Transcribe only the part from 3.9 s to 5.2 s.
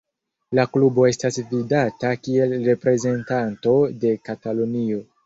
de Katalunio.